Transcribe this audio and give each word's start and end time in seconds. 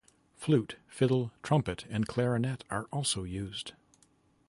Flute, 0.35 0.77
fiddle, 0.87 1.31
trumpet 1.43 1.85
and 1.87 2.07
clarinet 2.07 2.63
are 2.71 2.85
also 2.85 3.21
used. 3.21 3.73